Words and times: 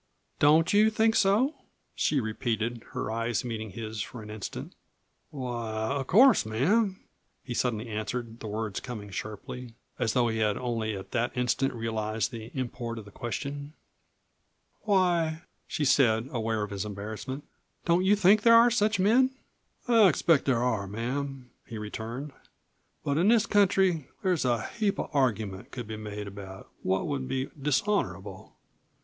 "Don't 0.39 0.73
you 0.73 0.89
think 0.89 1.15
so?" 1.15 1.53
she 1.93 2.19
repeated, 2.19 2.81
her 2.93 3.11
eyes 3.11 3.45
meeting 3.45 3.69
his 3.69 4.01
for 4.01 4.23
an 4.23 4.31
instant. 4.31 4.73
"Why, 5.29 5.73
of 5.91 6.07
course, 6.07 6.43
ma'am," 6.43 6.99
he 7.43 7.53
suddenly 7.53 7.87
answered, 7.87 8.39
the 8.39 8.47
words 8.47 8.79
coming 8.79 9.11
sharply, 9.11 9.75
as 9.99 10.13
though 10.13 10.27
he 10.29 10.39
had 10.39 10.57
only 10.57 10.97
at 10.97 11.11
that 11.11 11.37
instant 11.37 11.75
realized 11.75 12.31
the 12.31 12.45
import 12.55 12.97
of 12.97 13.05
the 13.05 13.11
question. 13.11 13.73
"Why," 14.85 15.43
said 15.69 16.23
she, 16.29 16.29
aware 16.31 16.63
of 16.63 16.71
his 16.71 16.83
embarrassment, 16.83 17.43
"don't 17.85 18.03
you 18.03 18.15
think 18.15 18.41
there 18.41 18.55
are 18.57 18.71
such 18.71 18.99
men?" 18.99 19.29
"I 19.87 20.09
expect 20.09 20.45
there 20.45 20.63
are, 20.63 20.87
ma'am," 20.87 21.51
he 21.63 21.77
returned; 21.77 22.31
"but 23.03 23.19
in 23.19 23.27
this 23.27 23.45
country 23.45 24.07
there's 24.23 24.45
a 24.45 24.65
heap 24.65 24.97
of 24.97 25.11
argument 25.15 25.69
could 25.69 25.85
be 25.85 25.95
made 25.95 26.25
about 26.27 26.71
what 26.81 27.05
would 27.05 27.27
be 27.27 27.51
dishonorable. 27.61 28.55